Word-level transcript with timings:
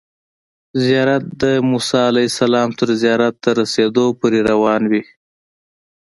زیارت 0.83 1.23
د 1.41 1.43
موسی 1.69 1.99
علیه 2.11 2.29
السلام 2.31 2.69
تر 2.79 2.89
زیارت 3.01 3.35
ته 3.43 3.49
رسیدو 3.61 4.05
پورې 4.19 4.39
روان 4.51 4.81
وي. 4.91 5.03